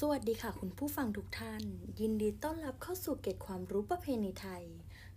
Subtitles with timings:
[0.00, 1.62] สวัสดีค่ะคุณผู้ฟังทุกท่าน
[2.00, 4.64] ยินดีต้อนรับเข้าสู่เกร็ดความรู้ประเพณีไทย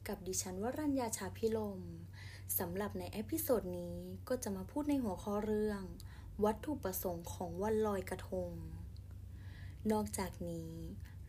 [0.08, 1.80] กับดิฉันวรัญญาชาพิลม
[2.60, 5.82] สำหรับใน episode นี้ก็จะมาพูดในหัวข้อเรื่อง
[6.46, 8.52] วัตถุประสงค์ของวันลอยกระทง
[9.92, 10.74] นอกจากนี้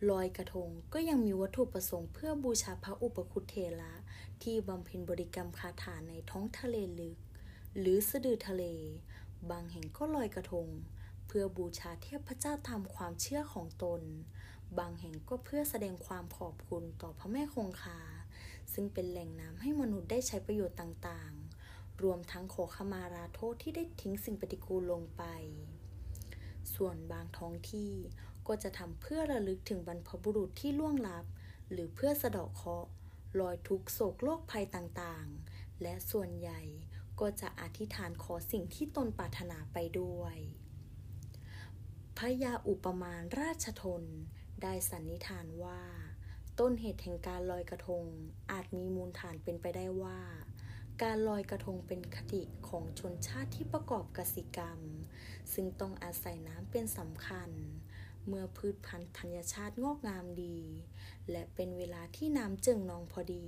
[0.09, 3.93] ลอยกระทงก็ยังมีวัตถุประสงค์เพื่อบูชาพระอุปคุตเถระ
[4.43, 7.17] ที่บำเพ็ญบริกรรมคาถาในท้องทะเลลึก
[7.77, 8.63] หรือสะดือทะเล
[9.49, 10.69] บางแห่งก็ลอยกระทง
[11.35, 14.01] พื่อบูชาเทพเจ้าตามความเชื่อของตน
[14.79, 17.99] บางแห่งก็เพื่อแสดงความขอบคุณต่อพระแม่คงคา
[18.73, 25.23] ซึ่งเป็นแหล่งน้ำให้มนุษย์ได้ใช้ประโยชน์ต่างๆ รวมทั้งขอขมาราโทษที่ได้ทิ้งสิ่งปฏิกูลลงไป
[26.75, 27.93] ส่วนบางท้องที่
[28.47, 31.25] ก็จะทำเพื่อระลึกถึงบรรพบุรุษที่ล่วงลับ
[31.71, 32.89] หรือเพื่อสะเดาะเคราะห์
[33.39, 36.61] ลอยทุกโศกโรคภัยต่างๆ และส่วนใหญ่
[37.19, 40.37] ก็จะอธิษฐานขอสิ่งที่ตนปรารถนาไปด้วย
[42.27, 44.03] ระยาอุปมาราชทน
[44.61, 45.81] ได้สันนิษฐานว่า
[46.59, 48.05] ต้นเหตุแห่งการลอยกระทง
[48.51, 50.19] อาจมีมูลฐานเป็นไปได้ว่า
[51.03, 54.79] การลอยกระทงเป็นคติของชนชาติที่ประกอบกสิกรรม
[55.53, 57.49] ซึ่งต้องอาศัยน้ำเป็นสำคัญ
[58.27, 60.59] เมื่อพืชพันธุ์ธัญชาติงอกงามดี
[61.31, 63.47] และเป็นเวลาที่น้ำจึงนองพอดี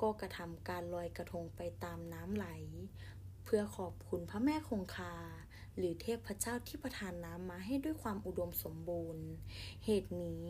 [0.00, 2.46] ก็กระทำการลอยกระทงไปตามน้ำไหล
[3.44, 5.14] เพื่อขอบคุณพระแม่คงคา
[5.78, 9.26] หรือเทพเจ้าที่ประทานน้ำมาให้ด้วยความอุดมสมบูรณ์
[9.84, 10.44] เหตุนี้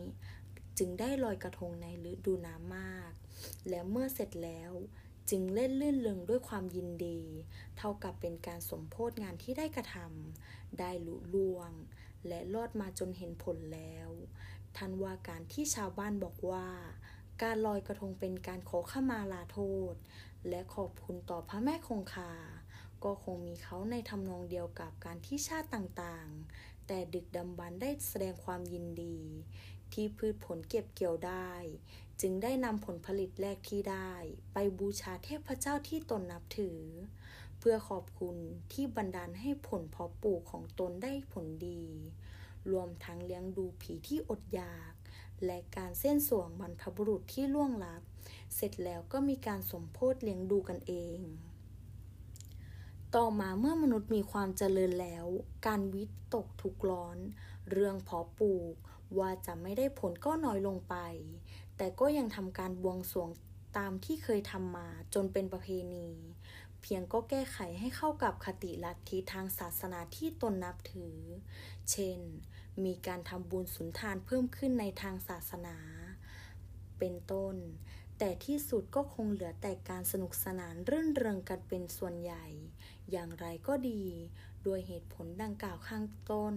[0.77, 3.11] จึงได้ลอยกระทงในฤดูน้ำมาก
[3.69, 4.71] และเมื่อเสร็จแล้ว
[5.29, 7.21] จึงเล่นลื่นเริงด้วยความยินดี
[7.77, 11.71] เท่ากับเป็นการสมโพธงานที่ได้กระทำได้ลุล่วง
[12.27, 14.09] และรอดมาจนเห็นผลแล้ว
[14.77, 16.67] ท่านว่าการที่ชาวบ้านบอกว่า
[17.41, 19.59] การลอยกระทงเป็นการขอขมาลาโท
[19.91, 19.93] ษ
[20.49, 22.31] และขอบคุณต่อพระแม่คงคา
[23.03, 29.19] ก็คงมีเขาในทำนองเดียวกับการที่ชาติต่างๆ แต่ดึกดำบรรพ์ได้แสดงความยินดี
[29.93, 31.51] ที่พืชผลเก็บเกี่ยวได้
[32.21, 34.11] จึงได้นำผลผลิตแรกที่ได้
[34.53, 36.79] ไปบูชาเทพเจ้าที่ตนนับถือ
[37.59, 38.37] เพื่อขอบคุณ
[38.73, 41.83] ที่บันดาลให้ผลเพาะปลูกของตนได้ผลดี
[42.71, 44.93] รวมทั้งเลี้ยงดูผีที่อดอยาก
[45.45, 48.01] และการเส้นสวงบรรพบุรุษที่ล่วงลับ
[48.55, 51.19] เสร็จแล้วก็มีการสมโพธเลี้ยงดูกันเอง
[53.17, 55.25] ต่อมาเมื่อมนุษย์มีความเจริญแล้ว
[55.67, 56.03] การวิ
[56.35, 57.17] ตกทุกร้อน
[57.71, 58.75] เรื่องเพาะปลูก
[59.19, 60.95] ว่าจะไม่ได้ผลก็น้อยลงไป
[61.77, 63.29] แต่ก็ยังทำการบวงสรวง
[63.77, 66.09] ตามที่เคยทำมาจนเป็นประเพณี
[66.81, 71.17] เพียงก็แก้ไขให้เข้ากับคติลัทธิทางศาสนาที่ตนนับถือ
[71.91, 72.19] เช่น
[72.83, 75.77] มีการทำบุญสุนทานเพิ่มขึ้นในทางศาสนา
[76.99, 77.55] เป็นต้น
[78.19, 82.45] แต่ที่สุดก็คงเหลือแต่การสนุกสนานรื่นเริงกันเป็นส่วนใหญ่
[83.11, 84.03] อย่างไรก็ดี
[84.63, 86.55] โดยเหตุผลดังกล่าวข้างต้น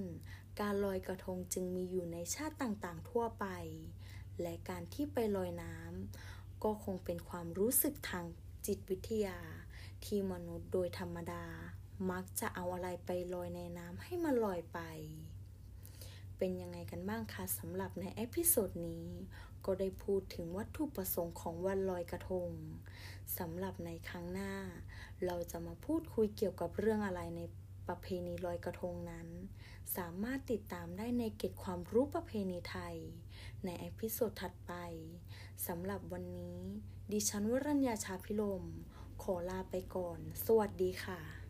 [0.61, 3.47] การลอยกระทงจึงมีอยู่ในชาติต่างๆ ทั่วไป
[4.41, 8.25] และการที่ไปลอยน้ำก็คงเป็นความรู้สึกทาง
[8.67, 9.39] จิตวิทยา
[10.05, 11.45] ที่มนุษย์โดยธรรมดา
[12.11, 14.81] มักจะเอาอะไรไปลอยในน้ำให้มันลอยไป
[16.45, 19.07] เป็นยังไงกันบ้างคะสำหรับใน episode นี้
[19.65, 22.51] ก็ได้พูดถึงวัตถุประสงค์ของวันลอยกระทง
[23.39, 24.55] สำหรับในครั้งหน้า
[25.27, 27.41] เราจะมาพูดคุยเกี่ยวกับเรื่องอะไรใน
[27.89, 29.29] ประเพณีลอยกระทงนั้น
[29.97, 32.97] สามารถติดตามได้ในเกร็ดความรู้ประเพณีไทย
[33.65, 34.73] ใน episode ถัดไป
[35.67, 36.59] สำหรับวันนี้
[37.13, 38.65] ดิฉันวรัญญาชาพิลม
[39.23, 41.42] ขอลาไปก่อน สวัสดีค่ะ